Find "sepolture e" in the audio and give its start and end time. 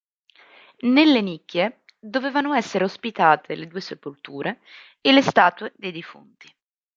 3.81-5.11